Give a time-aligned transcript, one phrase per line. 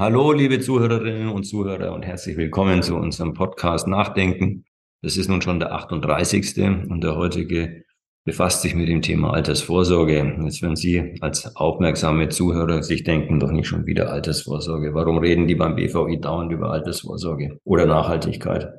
[0.00, 4.64] Hallo, liebe Zuhörerinnen und Zuhörer und herzlich willkommen zu unserem Podcast Nachdenken.
[5.02, 6.58] Das ist nun schon der 38.
[6.88, 7.84] und der heutige
[8.24, 10.38] befasst sich mit dem Thema Altersvorsorge.
[10.42, 14.94] Jetzt werden Sie als aufmerksame Zuhörer sich denken, doch nicht schon wieder Altersvorsorge.
[14.94, 18.72] Warum reden die beim BVI dauernd über Altersvorsorge oder Nachhaltigkeit?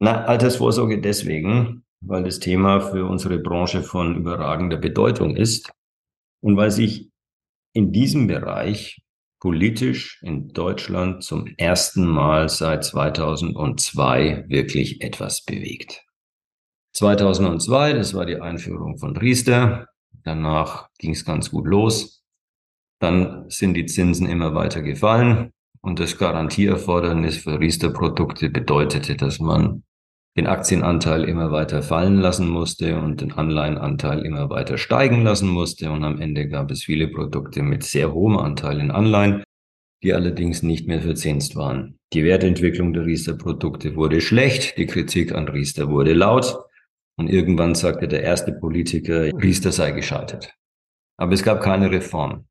[0.00, 5.72] Na, Altersvorsorge deswegen, weil das Thema für unsere Branche von überragender Bedeutung ist
[6.42, 7.08] und weil sich
[7.72, 9.00] in diesem Bereich
[9.46, 16.04] politisch in Deutschland zum ersten Mal seit 2002 wirklich etwas bewegt.
[16.94, 19.86] 2002, das war die Einführung von Riester.
[20.24, 22.24] Danach ging es ganz gut los.
[22.98, 29.84] Dann sind die Zinsen immer weiter gefallen und das Garantieerfordernis für Riester-Produkte bedeutete, dass man
[30.36, 35.90] den Aktienanteil immer weiter fallen lassen musste und den Anleihenanteil immer weiter steigen lassen musste.
[35.90, 39.42] Und am Ende gab es viele Produkte mit sehr hohem Anteil in Anleihen,
[40.02, 41.98] die allerdings nicht mehr verzinst waren.
[42.12, 46.58] Die Wertentwicklung der Riester-Produkte wurde schlecht, die Kritik an Riester wurde laut.
[47.18, 50.52] Und irgendwann sagte der erste Politiker, Riester sei gescheitert.
[51.18, 52.46] Aber es gab keine Reform.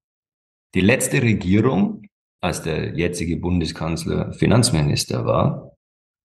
[0.73, 2.01] Die letzte Regierung,
[2.41, 5.74] als der jetzige Bundeskanzler Finanzminister war,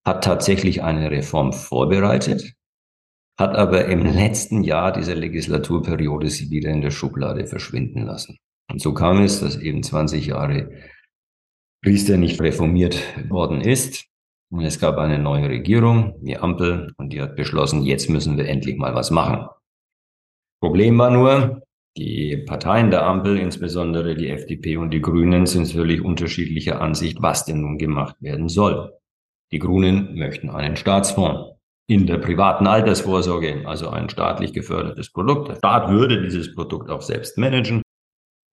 [0.04, 2.54] hat tatsächlich eine Reform vorbereitet,
[3.38, 8.38] hat aber im letzten Jahr dieser Legislaturperiode sie wieder in der Schublade verschwinden lassen.
[8.70, 10.70] Und so kam es, dass eben 20 Jahre
[11.84, 14.06] Riester nicht reformiert worden ist.
[14.52, 18.48] Und es gab eine neue Regierung, die Ampel, und die hat beschlossen, jetzt müssen wir
[18.48, 19.48] endlich mal was machen.
[20.60, 21.62] Problem war nur,
[21.96, 27.44] die Parteien der Ampel, insbesondere die FDP und die Grünen, sind völlig unterschiedlicher Ansicht, was
[27.44, 28.99] denn nun gemacht werden soll.
[29.52, 31.56] Die Grünen möchten einen Staatsfonds
[31.88, 35.48] in der privaten Altersvorsorge, also ein staatlich gefördertes Produkt.
[35.48, 37.82] Der Staat würde dieses Produkt auch selbst managen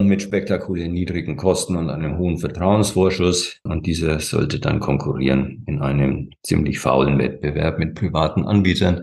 [0.02, 3.60] mit spektakulär niedrigen Kosten und einem hohen Vertrauensvorschuss.
[3.64, 9.02] Und dieser sollte dann konkurrieren in einem ziemlich faulen Wettbewerb mit privaten Anbietern.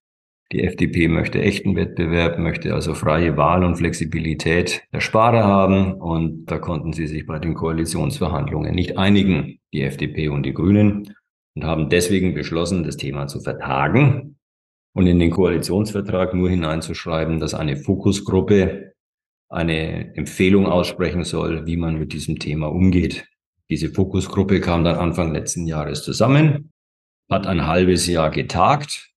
[0.52, 5.94] Die FDP möchte echten Wettbewerb, möchte also freie Wahl und Flexibilität der Sparer haben.
[5.94, 11.14] Und da konnten sie sich bei den Koalitionsverhandlungen nicht einigen, die FDP und die Grünen,
[11.54, 14.36] und haben deswegen beschlossen, das Thema zu vertagen
[14.94, 18.94] und in den Koalitionsvertrag nur hineinzuschreiben, dass eine Fokusgruppe
[19.48, 23.26] eine Empfehlung aussprechen soll, wie man mit diesem Thema umgeht.
[23.70, 26.72] Diese Fokusgruppe kam dann Anfang letzten Jahres zusammen,
[27.30, 29.12] hat ein halbes Jahr getagt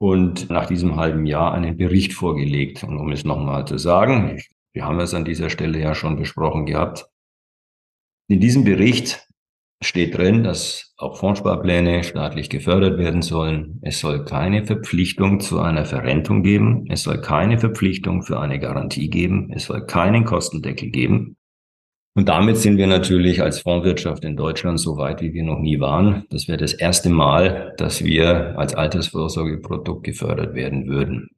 [0.00, 2.82] und nach diesem halben Jahr einen Bericht vorgelegt.
[2.84, 4.40] Und um es nochmal zu sagen,
[4.72, 7.06] wir haben es an dieser Stelle ja schon besprochen gehabt.
[8.28, 9.27] In diesem Bericht
[9.82, 13.78] steht drin, dass auch Fondssparpläne staatlich gefördert werden sollen.
[13.82, 16.86] Es soll keine Verpflichtung zu einer Verrentung geben.
[16.90, 19.52] Es soll keine Verpflichtung für eine Garantie geben.
[19.54, 21.36] Es soll keinen Kostendeckel geben.
[22.14, 25.78] Und damit sind wir natürlich als Fondswirtschaft in Deutschland so weit, wie wir noch nie
[25.78, 26.24] waren.
[26.30, 31.28] Das wäre das erste Mal, dass wir als Altersvorsorgeprodukt gefördert werden würden.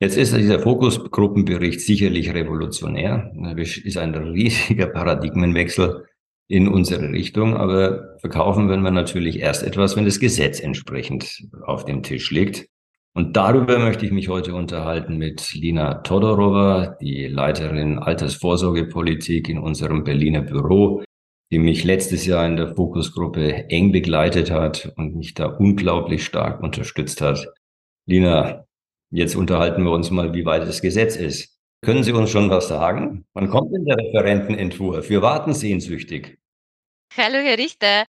[0.00, 3.32] Jetzt ist dieser Fokusgruppenbericht sicherlich revolutionär.
[3.56, 6.04] Das ist ein riesiger Paradigmenwechsel
[6.48, 11.84] in unsere Richtung, aber verkaufen werden wir natürlich erst etwas, wenn das Gesetz entsprechend auf
[11.84, 12.68] dem Tisch liegt.
[13.16, 20.02] Und darüber möchte ich mich heute unterhalten mit Lina Todorova, die Leiterin Altersvorsorgepolitik in unserem
[20.02, 21.02] Berliner Büro,
[21.52, 26.60] die mich letztes Jahr in der Fokusgruppe eng begleitet hat und mich da unglaublich stark
[26.60, 27.46] unterstützt hat.
[28.06, 28.64] Lina,
[29.10, 31.53] jetzt unterhalten wir uns mal, wie weit das Gesetz ist.
[31.84, 33.26] Können Sie uns schon was sagen?
[33.34, 35.10] Wann kommt denn der Referentenentwurf?
[35.10, 36.38] Wir warten sehnsüchtig.
[37.14, 38.04] Hallo, Herr Richter.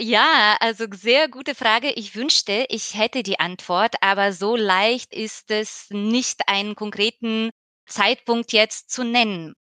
[0.00, 1.90] Ja, also sehr gute Frage.
[1.92, 7.50] Ich wünschte, ich hätte die Antwort, aber so leicht ist es nicht, einen konkreten
[7.86, 9.54] Zeitpunkt jetzt zu nennen.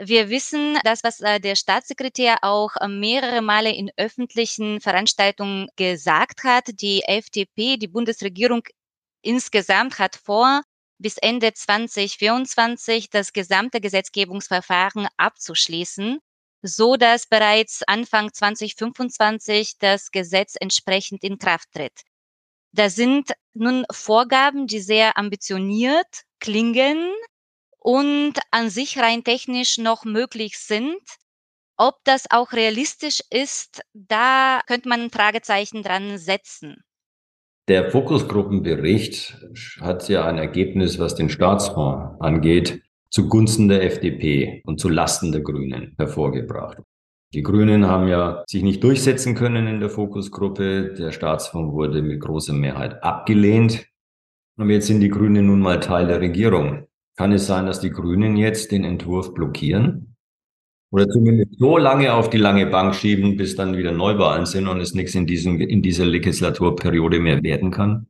[0.00, 6.44] Wir wissen, das, was äh, der Staatssekretär auch äh, mehrere Male in öffentlichen Veranstaltungen gesagt
[6.44, 8.62] hat, die FDP, die Bundesregierung
[9.22, 10.62] insgesamt hat vor,
[10.98, 16.18] bis Ende 2024 das gesamte Gesetzgebungsverfahren abzuschließen,
[16.62, 22.02] so dass bereits Anfang 2025 das Gesetz entsprechend in Kraft tritt.
[22.72, 27.12] Da sind nun Vorgaben, die sehr ambitioniert klingen
[27.78, 31.00] und an sich rein technisch noch möglich sind.
[31.76, 36.84] Ob das auch realistisch ist, da könnte man ein Fragezeichen dran setzen.
[37.68, 39.46] Der Fokusgruppenbericht
[39.82, 42.80] hat ja ein Ergebnis, was den Staatsfonds angeht,
[43.10, 46.78] zugunsten der FDP und zu Lasten der Grünen hervorgebracht.
[47.34, 50.94] Die Grünen haben ja sich nicht durchsetzen können in der Fokusgruppe.
[50.94, 53.86] Der Staatsfonds wurde mit großer Mehrheit abgelehnt.
[54.56, 56.86] Und jetzt sind die Grünen nun mal Teil der Regierung.
[57.18, 60.07] Kann es sein, dass die Grünen jetzt den Entwurf blockieren?
[60.90, 64.80] Oder zumindest so lange auf die lange Bank schieben, bis dann wieder Neuwahlen sind und
[64.80, 68.06] es nichts in, diesem, in dieser Legislaturperiode mehr werden kann?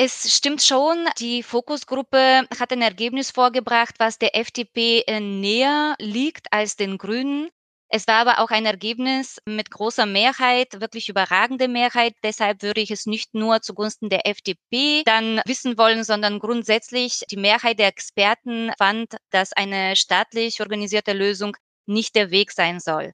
[0.00, 6.52] Es stimmt schon, die Fokusgruppe hat ein Ergebnis vorgebracht, was der FDP äh, näher liegt
[6.52, 7.48] als den Grünen.
[7.90, 12.14] Es war aber auch ein Ergebnis mit großer Mehrheit, wirklich überragende Mehrheit.
[12.22, 17.38] Deshalb würde ich es nicht nur zugunsten der FDP dann wissen wollen, sondern grundsätzlich die
[17.38, 21.56] Mehrheit der Experten fand, dass eine staatlich organisierte Lösung
[21.88, 23.12] nicht der Weg sein soll.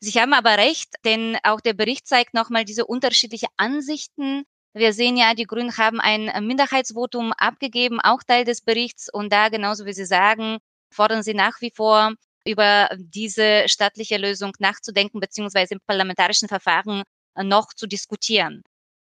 [0.00, 4.44] Sie haben aber recht, denn auch der Bericht zeigt nochmal diese unterschiedlichen Ansichten.
[4.74, 9.08] Wir sehen ja, die Grünen haben ein Minderheitsvotum abgegeben, auch Teil des Berichts.
[9.10, 10.58] Und da, genauso wie Sie sagen,
[10.92, 12.14] fordern sie nach wie vor
[12.44, 17.02] über diese staatliche Lösung nachzudenken, beziehungsweise im parlamentarischen Verfahren
[17.36, 18.62] noch zu diskutieren.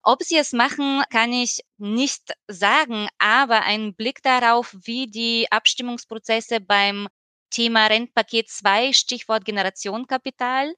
[0.04, 6.60] Ob sie es machen, kann ich nicht sagen, aber ein Blick darauf, wie die Abstimmungsprozesse
[6.60, 7.08] beim
[7.52, 10.74] Thema Rentpaket 2, Stichwort Generationenkapital,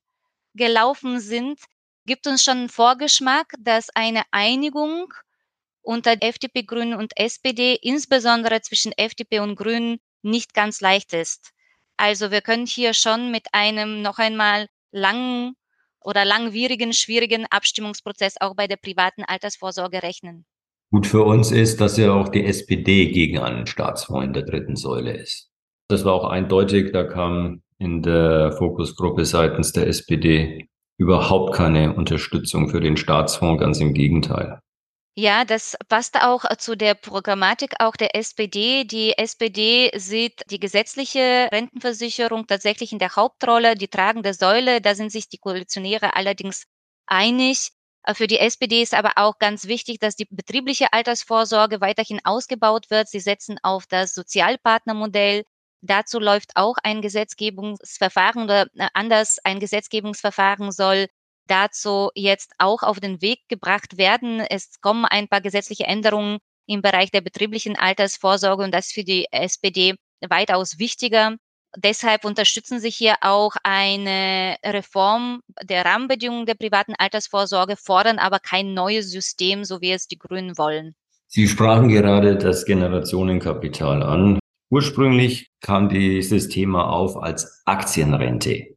[0.54, 1.58] gelaufen sind,
[2.04, 5.12] gibt uns schon einen Vorgeschmack, dass eine Einigung
[5.82, 11.50] unter FDP, Grünen und SPD, insbesondere zwischen FDP und Grünen, nicht ganz leicht ist.
[11.96, 15.54] Also wir können hier schon mit einem noch einmal langen
[16.00, 20.44] oder langwierigen, schwierigen Abstimmungsprozess auch bei der privaten Altersvorsorge rechnen.
[20.90, 24.76] Gut für uns ist, dass ja auch die SPD gegen einen Staatsfonds in der dritten
[24.76, 25.53] Säule ist.
[25.88, 32.68] Das war auch eindeutig, da kam in der Fokusgruppe seitens der SPD überhaupt keine Unterstützung
[32.68, 34.60] für den Staatsfonds, ganz im Gegenteil.
[35.16, 38.84] Ja, das passt auch äh, zu der Programmatik auch der SPD.
[38.84, 44.80] Die SPD sieht die gesetzliche Rentenversicherung tatsächlich in der Hauptrolle, die tragende Säule.
[44.80, 46.64] Da sind sich die Koalitionäre allerdings
[47.06, 47.70] einig.
[48.02, 52.90] Äh, für die SPD ist aber auch ganz wichtig, dass die betriebliche Altersvorsorge weiterhin ausgebaut
[52.90, 53.08] wird.
[53.08, 55.44] Sie setzen auf das Sozialpartnermodell.
[55.86, 61.08] Dazu läuft auch ein Gesetzgebungsverfahren oder äh, anders ein Gesetzgebungsverfahren soll
[61.46, 64.40] dazu jetzt auch auf den Weg gebracht werden.
[64.40, 69.04] Es kommen ein paar gesetzliche Änderungen im Bereich der betrieblichen Altersvorsorge und das ist für
[69.04, 69.94] die SPD
[70.26, 71.36] weitaus wichtiger.
[71.76, 78.72] Deshalb unterstützen Sie hier auch eine Reform der Rahmenbedingungen der privaten Altersvorsorge, fordern aber kein
[78.72, 80.94] neues System, so wie es die Grünen wollen.
[81.26, 84.38] Sie sprachen gerade das Generationenkapital an.
[84.74, 88.74] Ursprünglich kam dieses Thema auf als Aktienrente.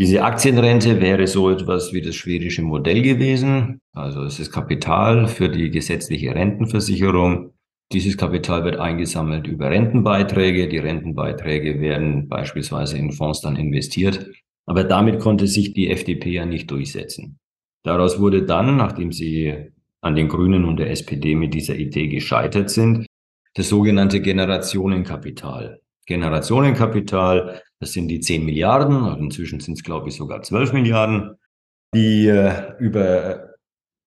[0.00, 3.80] Diese Aktienrente wäre so etwas wie das schwedische Modell gewesen.
[3.92, 7.52] Also es ist Kapital für die gesetzliche Rentenversicherung.
[7.92, 10.66] Dieses Kapital wird eingesammelt über Rentenbeiträge.
[10.66, 14.28] Die Rentenbeiträge werden beispielsweise in Fonds dann investiert.
[14.66, 17.38] Aber damit konnte sich die FDP ja nicht durchsetzen.
[17.84, 19.54] Daraus wurde dann, nachdem sie
[20.00, 23.06] an den Grünen und der SPD mit dieser Idee gescheitert sind,
[23.56, 25.80] das sogenannte Generationenkapital.
[26.06, 31.36] Generationenkapital das sind die 10 Milliarden, also inzwischen sind es, glaube ich, sogar 12 Milliarden,
[31.94, 33.50] die äh, über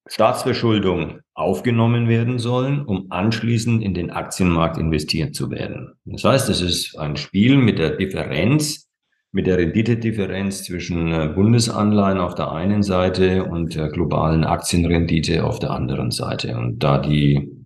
[0.08, 5.94] Staatsverschuldung aufgenommen werden sollen, um anschließend in den Aktienmarkt investiert zu werden.
[6.06, 8.90] Das heißt, es ist ein Spiel mit der Differenz,
[9.32, 15.60] mit der Renditedifferenz zwischen äh, Bundesanleihen auf der einen Seite und der globalen Aktienrendite auf
[15.60, 16.58] der anderen Seite.
[16.58, 17.59] Und da die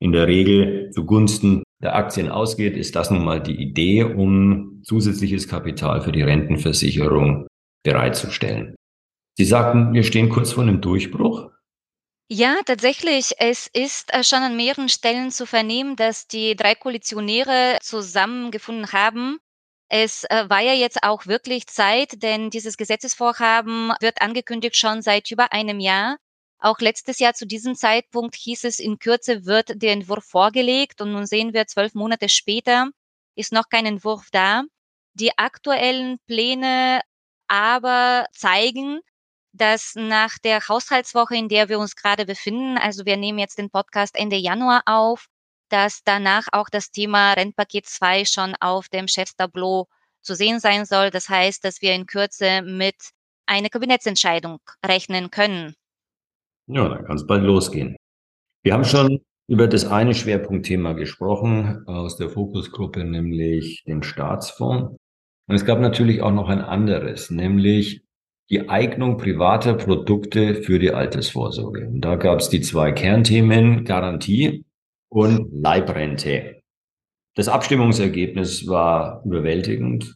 [0.00, 5.48] in der Regel zugunsten der Aktien ausgeht, ist das nun mal die Idee, um zusätzliches
[5.48, 7.46] Kapital für die Rentenversicherung
[7.84, 8.74] bereitzustellen.
[9.36, 11.50] Sie sagten, wir stehen kurz vor einem Durchbruch.
[12.30, 13.32] Ja, tatsächlich.
[13.38, 19.38] Es ist äh, schon an mehreren Stellen zu vernehmen, dass die drei Koalitionäre zusammengefunden haben.
[19.88, 25.30] Es äh, war ja jetzt auch wirklich Zeit, denn dieses Gesetzesvorhaben wird angekündigt schon seit
[25.30, 26.18] über einem Jahr.
[26.60, 31.12] Auch letztes Jahr zu diesem Zeitpunkt hieß es, in Kürze wird der Entwurf vorgelegt und
[31.12, 32.90] nun sehen wir, zwölf Monate später
[33.36, 34.64] ist noch kein Entwurf da.
[35.14, 37.00] Die aktuellen Pläne
[37.46, 39.00] aber zeigen,
[39.52, 43.70] dass nach der Haushaltswoche, in der wir uns gerade befinden, also wir nehmen jetzt den
[43.70, 45.26] Podcast Ende Januar auf,
[45.68, 49.88] dass danach auch das Thema Rentpaket 2 schon auf dem Chefstableau
[50.22, 51.10] zu sehen sein soll.
[51.10, 52.96] Das heißt, dass wir in Kürze mit
[53.46, 55.74] einer Kabinettsentscheidung rechnen können.
[56.68, 57.96] Ja, dann kann es bald losgehen.
[58.62, 64.96] Wir haben schon über das eine Schwerpunktthema gesprochen aus der Fokusgruppe, nämlich den Staatsfonds.
[65.48, 68.02] Und es gab natürlich auch noch ein anderes, nämlich
[68.50, 71.88] die Eignung privater Produkte für die Altersvorsorge.
[71.88, 74.66] Und da gab es die zwei Kernthemen, Garantie
[75.08, 76.60] und Leibrente.
[77.34, 80.14] Das Abstimmungsergebnis war überwältigend.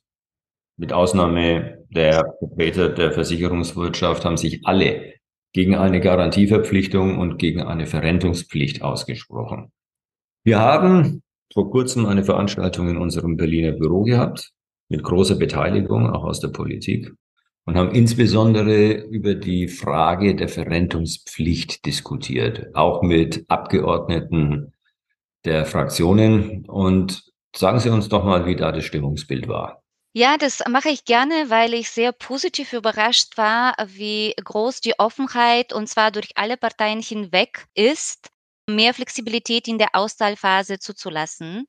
[0.79, 5.15] Mit Ausnahme der Vertreter der Versicherungswirtschaft haben sich alle
[5.53, 9.73] gegen eine Garantieverpflichtung und gegen eine Verrentungspflicht ausgesprochen.
[10.45, 14.53] Wir haben vor kurzem eine Veranstaltung in unserem Berliner Büro gehabt.
[14.89, 17.15] mit großer Beteiligung, auch aus der Politik,
[17.65, 24.75] und haben insbesondere über die Frage der Verrentungspflicht diskutiert, auch mit Abgeordneten
[25.45, 26.67] der Fraktionen.
[26.67, 27.25] Und
[27.57, 29.82] sagen Sie uns doch mal, wie da das Stimmungsbild war.
[30.15, 35.73] Ja, das mache ich gerne, weil ich sehr positiv überrascht war, wie groß die Offenheit
[35.73, 38.29] und zwar durch alle Parteien hinweg ist,
[38.69, 41.67] mehr Flexibilität in der Auszahlphase zuzulassen.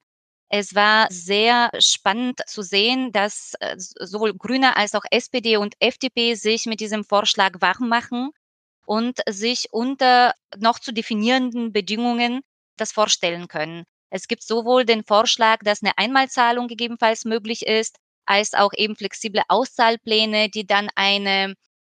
[0.49, 6.35] Es war sehr spannend zu sehen, dass äh, sowohl Grüne als auch SPD und FDP
[6.35, 8.31] sich mit diesem Vorschlag warm machen
[8.85, 12.41] und sich unter noch zu definierenden Bedingungen
[12.77, 13.83] das vorstellen können.
[14.11, 19.41] Es gibt sowohl den Vorschlag, dass eine Einmalzahlung gegebenenfalls möglich ist, als auch eben flexible
[19.47, 21.55] Auszahlpläne, die dann eine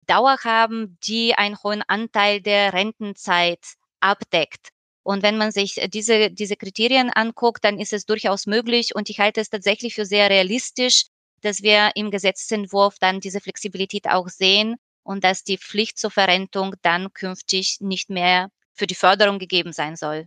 [0.06, 3.60] Dauer haben, die einen hohen Anteil der Rentenzeit
[4.00, 4.68] abdeckt.
[5.02, 9.20] Und wenn man sich diese, diese Kriterien anguckt, dann ist es durchaus möglich und ich
[9.20, 11.06] halte es tatsächlich für sehr realistisch,
[11.42, 16.74] dass wir im Gesetzentwurf dann diese Flexibilität auch sehen und dass die Pflicht zur Verrentung
[16.80, 20.26] dann künftig nicht mehr für die Förderung gegeben sein soll.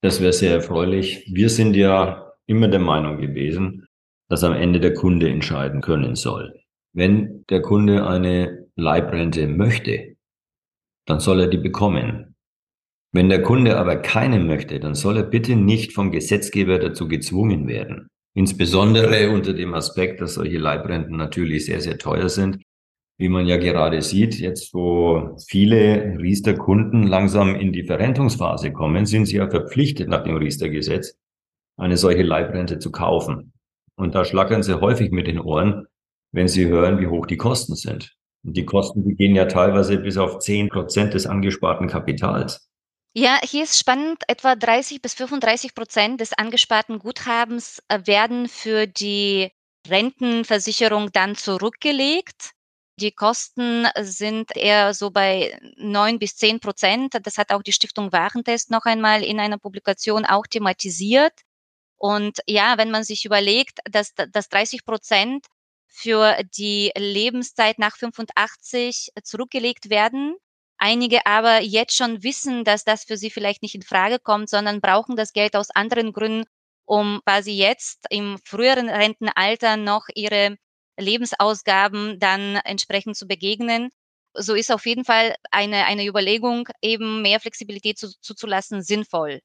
[0.00, 1.24] Das wäre sehr erfreulich.
[1.30, 3.85] Wir sind ja immer der Meinung gewesen,
[4.28, 6.60] dass am Ende der Kunde entscheiden können soll.
[6.92, 10.16] Wenn der Kunde eine Leibrente möchte,
[11.06, 12.34] dann soll er die bekommen.
[13.12, 17.66] Wenn der Kunde aber keine möchte, dann soll er bitte nicht vom Gesetzgeber dazu gezwungen
[17.68, 18.08] werden.
[18.34, 22.58] Insbesondere unter dem Aspekt, dass solche Leibrenten natürlich sehr, sehr teuer sind.
[23.18, 29.24] Wie man ja gerade sieht, jetzt wo viele Riester-Kunden langsam in die Verrentungsphase kommen, sind
[29.24, 31.16] sie ja verpflichtet nach dem Riester-Gesetz,
[31.78, 33.54] eine solche Leibrente zu kaufen.
[33.96, 35.86] Und da schlackern sie häufig mit den Ohren,
[36.32, 38.14] wenn sie hören, wie hoch die Kosten sind.
[38.44, 42.68] Und die Kosten, die gehen ja teilweise bis auf zehn Prozent des angesparten Kapitals.
[43.14, 48.86] Ja, hier ist spannend, etwa 30 bis 35 Prozent des angesparten Guthabens äh, werden für
[48.86, 49.50] die
[49.88, 52.52] Rentenversicherung dann zurückgelegt.
[53.00, 57.14] Die Kosten sind eher so bei neun bis zehn Prozent.
[57.22, 61.32] Das hat auch die Stiftung Warentest noch einmal in einer Publikation auch thematisiert.
[61.98, 65.46] Und ja, wenn man sich überlegt, dass, dass 30 Prozent
[65.86, 70.36] für die Lebenszeit nach 85 zurückgelegt werden,
[70.78, 74.80] einige aber jetzt schon wissen, dass das für sie vielleicht nicht in Frage kommt, sondern
[74.80, 76.44] brauchen das Geld aus anderen Gründen,
[76.84, 80.56] um quasi jetzt im früheren Rentenalter noch ihre
[80.98, 83.90] Lebensausgaben dann entsprechend zu begegnen.
[84.34, 89.40] So ist auf jeden Fall eine, eine Überlegung, eben mehr Flexibilität zu, zuzulassen, sinnvoll.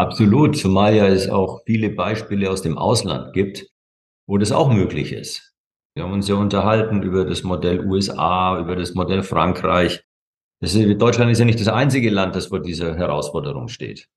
[0.00, 3.66] Absolut, zumal ja es auch viele Beispiele aus dem Ausland gibt,
[4.26, 5.52] wo das auch möglich ist.
[5.94, 10.02] Wir haben uns ja unterhalten über das Modell USA, über das Modell Frankreich.
[10.62, 14.08] Ist, Deutschland ist ja nicht das einzige Land, das vor dieser Herausforderung steht.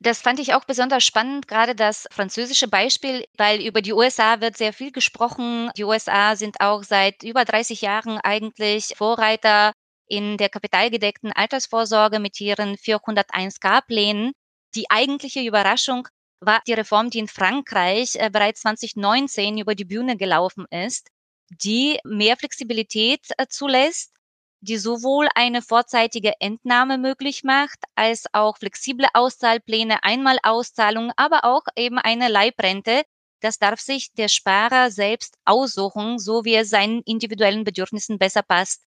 [0.00, 4.56] Das fand ich auch besonders spannend, gerade das französische Beispiel, weil über die USA wird
[4.56, 5.68] sehr viel gesprochen.
[5.76, 9.72] Die USA sind auch seit über 30 Jahren eigentlich Vorreiter
[10.08, 14.32] in der kapitalgedeckten Altersvorsorge mit ihren 401k-Plänen.
[14.74, 16.08] Die eigentliche Überraschung
[16.40, 21.08] war die Reform, die in Frankreich äh, bereits 2019 über die Bühne gelaufen ist,
[21.50, 24.12] die mehr Flexibilität äh, zulässt,
[24.60, 31.98] die sowohl eine vorzeitige Entnahme möglich macht, als auch flexible Auszahlpläne, Einmalauszahlung, aber auch eben
[31.98, 33.02] eine Leibrente.
[33.40, 38.84] Das darf sich der Sparer selbst aussuchen, so wie es seinen individuellen Bedürfnissen besser passt.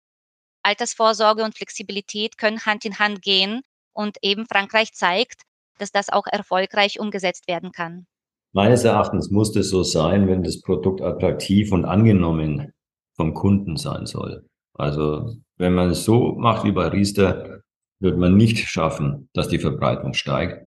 [0.64, 3.62] Altersvorsorge und Flexibilität können Hand in Hand gehen
[3.94, 5.42] und eben Frankreich zeigt,
[5.80, 8.06] dass das auch erfolgreich umgesetzt werden kann.
[8.54, 12.72] Meines Erachtens muss das so sein, wenn das Produkt attraktiv und angenommen
[13.16, 14.46] vom Kunden sein soll.
[14.74, 17.62] Also wenn man es so macht wie bei Riester,
[18.00, 20.66] wird man nicht schaffen, dass die Verbreitung steigt.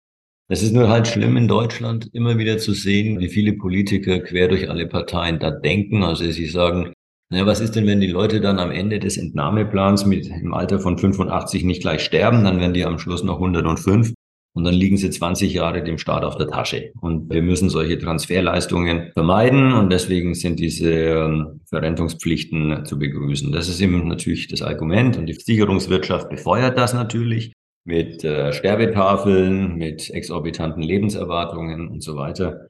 [0.50, 4.49] Es ist nur halt schlimm in Deutschland immer wieder zu sehen, wie viele Politiker quer
[4.49, 6.03] durch alle Parteien da denken.
[6.03, 6.95] Also sie sagen,
[7.31, 10.81] naja, was ist denn, wenn die Leute dann am Ende des Entnahmeplans mit im Alter
[10.81, 14.15] von 85 nicht gleich sterben, dann werden die am Schluss noch 105.
[14.59, 16.91] Und dann liegen sie 20 Jahre dem Staat auf der Tasche.
[17.00, 19.73] Und wir müssen solche Transferleistungen vermeiden.
[19.73, 23.53] Und deswegen sind diese ähm, Verrentungspflichten zu begrüßen.
[23.53, 25.17] Das ist eben natürlich das Argument.
[25.17, 27.53] Und die Versicherungswirtschaft befeuert das natürlich
[27.85, 32.67] mit äh, Sterbetafeln, mit exorbitanten Lebenserwartungen und so weiter.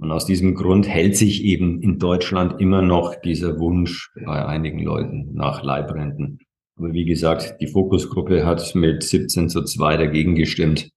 [0.00, 4.80] Und aus diesem Grund hält sich eben in Deutschland immer noch dieser Wunsch bei einigen
[4.80, 6.40] Leuten nach Leibrenten.
[6.76, 10.90] Aber wie gesagt, die Fokusgruppe hat mit 17 zu 2 dagegen gestimmt.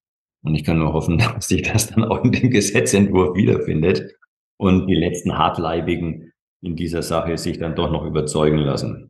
[0.44, 4.16] Und ich kann nur hoffen, dass sich das dann auch in dem Gesetzentwurf wiederfindet
[4.58, 6.32] und die letzten Hartleibigen
[6.62, 9.10] in dieser Sache sich dann doch noch überzeugen lassen.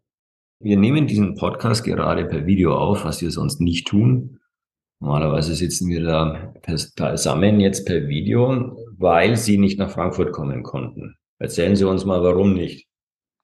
[0.63, 4.39] Wir nehmen diesen Podcast gerade per Video auf, was wir sonst nicht tun.
[5.01, 11.15] Normalerweise sitzen wir da zusammen jetzt per Video, weil Sie nicht nach Frankfurt kommen konnten.
[11.39, 12.87] Erzählen Sie uns mal, warum nicht?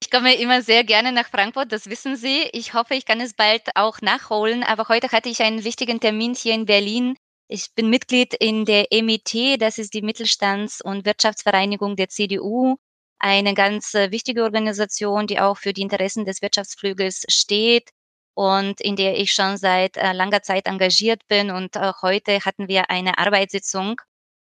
[0.04, 2.44] Ich komme immer sehr gerne nach Frankfurt, das wissen Sie.
[2.54, 6.36] Ich hoffe, ich kann es bald auch nachholen, aber heute hatte ich einen wichtigen Termin
[6.36, 7.16] hier in Berlin.
[7.50, 12.76] Ich bin Mitglied in der MIT, das ist die Mittelstands- und Wirtschaftsvereinigung der CDU,
[13.20, 17.90] eine ganz äh, wichtige Organisation, die auch für die Interessen des Wirtschaftsflügels steht
[18.34, 21.50] und in der ich schon seit äh, langer Zeit engagiert bin.
[21.50, 23.96] Und heute hatten wir eine Arbeitssitzung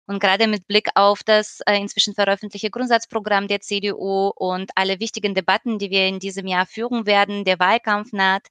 [0.08, 5.36] und gerade mit Blick auf das äh, inzwischen veröffentlichte Grundsatzprogramm der CDU und alle wichtigen
[5.36, 8.48] Debatten, die wir in diesem Jahr führen werden, der Wahlkampf naht,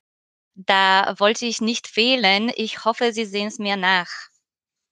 [0.67, 2.51] da wollte ich nicht fehlen.
[2.57, 4.09] Ich hoffe, Sie sehen es mir nach.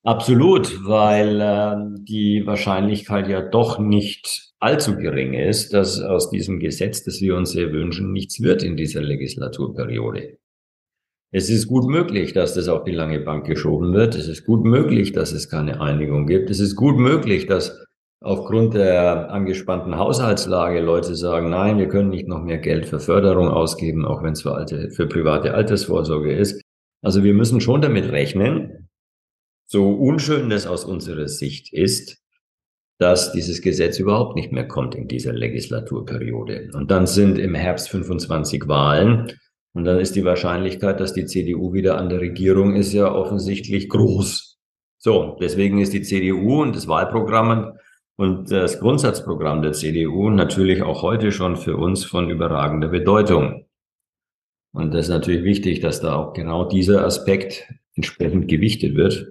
[0.04, 7.02] Absolut, weil äh, die Wahrscheinlichkeit ja doch nicht allzu gering ist, dass aus diesem Gesetz,
[7.02, 10.38] das wir uns sehr wünschen, nichts wird in dieser Legislaturperiode.
[11.32, 14.14] Es ist gut möglich, dass das auf die lange Bank geschoben wird.
[14.14, 16.50] Es ist gut möglich, dass es keine Einigung gibt.
[16.50, 17.85] Es ist gut möglich, dass
[18.20, 23.48] aufgrund der angespannten Haushaltslage Leute sagen, nein, wir können nicht noch mehr Geld für Förderung
[23.48, 26.62] ausgeben, auch wenn es für, alte, für private Altersvorsorge ist.
[27.02, 28.88] Also wir müssen schon damit rechnen,
[29.68, 32.18] so unschön das aus unserer Sicht ist,
[32.98, 36.70] dass dieses Gesetz überhaupt nicht mehr kommt in dieser Legislaturperiode.
[36.72, 39.32] Und dann sind im Herbst 25 Wahlen.
[39.74, 43.90] Und dann ist die Wahrscheinlichkeit, dass die CDU wieder an der Regierung ist, ja offensichtlich
[43.90, 44.56] groß.
[44.98, 47.75] So, deswegen ist die CDU und das Wahlprogramm
[48.16, 53.66] und das Grundsatzprogramm der CDU natürlich auch heute schon für uns von überragender Bedeutung.
[54.72, 59.26] Und das ist natürlich wichtig, dass da auch genau dieser Aspekt entsprechend gewichtet wird.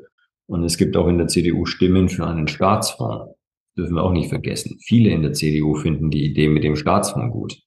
[0.47, 3.33] Und es gibt auch in der CDU Stimmen für einen Staatsfonds.
[3.77, 4.77] Dürfen wir auch nicht vergessen.
[4.81, 7.59] Viele in der CDU finden die Idee mit dem Staatsfonds gut.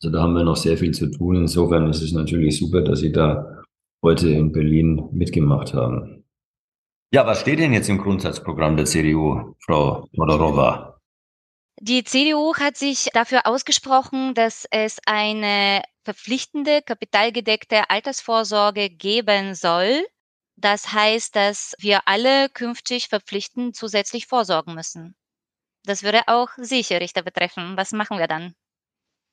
[0.00, 1.36] Also da haben wir noch sehr viel zu tun.
[1.36, 3.62] Insofern ist es natürlich super, dass Sie da
[4.02, 6.17] heute in Berlin mitgemacht haben.
[7.10, 11.00] Ja, was steht denn jetzt im Grundsatzprogramm der CDU, Frau Modorova?
[11.80, 20.04] Die CDU hat sich dafür ausgesprochen, dass es eine verpflichtende, kapitalgedeckte Altersvorsorge geben soll.
[20.56, 25.14] Das heißt, dass wir alle künftig verpflichtend zusätzlich vorsorgen müssen.
[25.84, 27.76] Das würde auch Sie, Herr Richter, betreffen.
[27.76, 28.54] Was machen wir dann?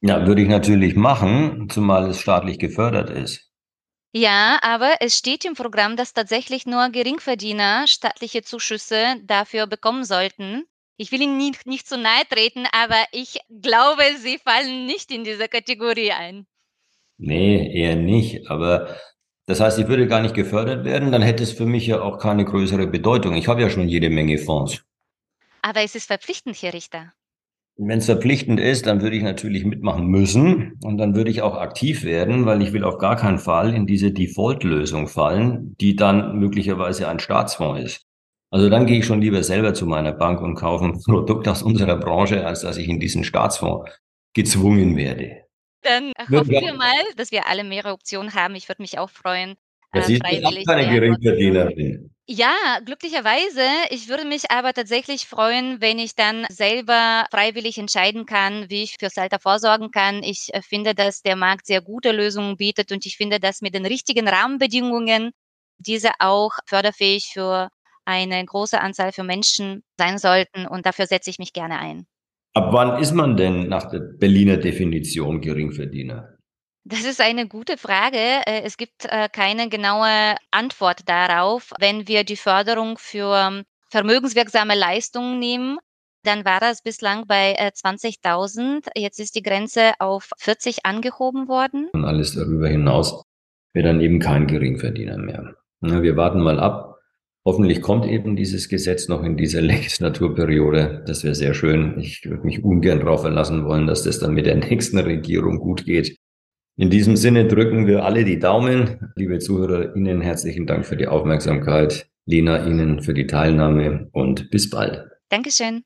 [0.02, 3.52] Ja, würde ich natürlich machen, zumal es staatlich gefördert ist.
[4.17, 10.63] Ja, aber es steht im Programm, dass tatsächlich nur Geringverdiener staatliche Zuschüsse dafür bekommen sollten.
[10.95, 15.25] Ich will Ihnen nicht, nicht zu nahe treten, aber ich glaube, Sie fallen nicht in
[15.25, 16.47] diese Kategorie ein.
[17.17, 18.49] Nee, eher nicht.
[18.49, 18.95] Aber
[19.47, 22.17] das heißt, ich würde gar nicht gefördert werden, dann hätte es für mich ja auch
[22.17, 23.36] keine größere Bedeutung.
[23.36, 24.82] Ich habe ja schon jede Menge Fonds.
[25.62, 27.12] Aber es ist verpflichtend, Herr Richter.
[27.78, 31.56] Wenn es verpflichtend ist, dann würde ich natürlich mitmachen müssen und dann würde ich auch
[31.56, 36.40] aktiv werden, weil ich will auf gar keinen Fall in diese Default-Lösung fallen, die dann
[36.40, 38.06] möglicherweise ein Staatsfonds ist.
[38.50, 41.64] Also dann gehe ich schon lieber selber zu meiner Bank und kaufe ein Produkt aus
[41.64, 43.92] unserer Branche, als dass ich in diesen Staatsfonds
[44.34, 45.42] gezwungen werde.
[45.82, 48.56] Dann hoffen wir mal, dass wir alle mehrere Optionen haben.
[48.56, 49.56] Ich würde mich auch freuen.
[49.94, 52.14] Ja, Sie sind auch keine Geringverdienerin.
[52.28, 53.62] Ja, glücklicherweise.
[53.92, 58.96] Ich würde mich aber tatsächlich freuen, wenn ich dann selber freiwillig entscheiden kann, wie ich
[59.00, 60.24] fürs Alter vorsorgen kann.
[60.24, 63.76] Ich äh, finde, dass der Markt sehr gute Lösungen bietet und ich finde, dass mit
[63.76, 65.34] den richtigen Rahmenbedingungen
[65.78, 67.70] diese auch förderfähig für
[68.06, 72.08] eine große Anzahl von Menschen sein sollten und dafür setze ich mich gerne ein.
[72.56, 76.35] Ab wann ist man denn nach der Berliner Definition Geringverdiener?
[76.88, 78.17] Das ist eine gute Frage.
[78.17, 81.71] Äh, es gibt äh, keine genaue Antwort darauf.
[81.80, 85.80] Wenn wir die Förderung für ähm, vermögenswirksame Leistungen nehmen,
[86.24, 88.88] dann war das bislang bei 20.000.
[88.93, 91.89] Äh, Jetzt ist die Grenze auf 40 angehoben worden.
[91.91, 93.24] Und alles darüber hinaus
[93.74, 95.56] wäre dann eben kein Geringverdiener mehr.
[95.82, 97.00] Wir warten mal ab.
[97.43, 101.04] Hoffentlich kommt eben dieses Gesetz noch in dieser Legislaturperiode.
[101.08, 102.00] Das wäre sehr schön.
[102.00, 105.84] Ich würde mich ungern darauf verlassen wollen, dass das dann mit der nächsten Regierung gut
[105.86, 106.15] geht.
[106.78, 109.12] In diesem Sinne drücken wir alle die Daumen.
[109.16, 112.10] Liebe Zuhörer, Ihnen herzlichen Dank für die Aufmerksamkeit.
[112.26, 115.06] Lena, Ihnen für die Teilnahme und bis bald.
[115.30, 115.84] Dankeschön.